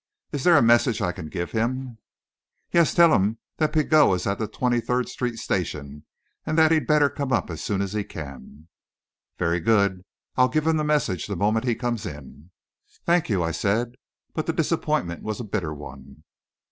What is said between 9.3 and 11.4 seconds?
"Very good. I'll give him the message the